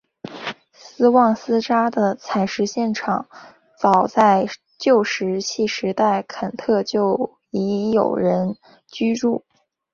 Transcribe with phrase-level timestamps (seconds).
[0.71, 3.25] 斯旺斯扎的采石场证明
[3.77, 4.47] 早在
[4.79, 9.45] 旧石器时代肯特就已有人居住。